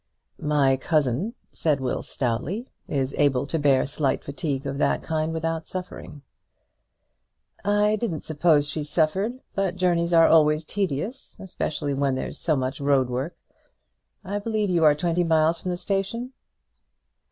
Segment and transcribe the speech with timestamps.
[0.41, 5.67] "My cousin," said Will stoutly, "is able to bear slight fatigue of that kind without
[5.67, 6.23] suffering."
[7.63, 12.55] "I didn't suppose she suffered; but journeys are always tedious, especially where there is so
[12.55, 13.35] much road work.
[14.25, 16.33] I believe you are twenty miles from the station?"